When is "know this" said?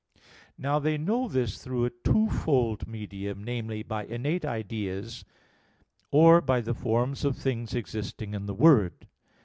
0.97-1.63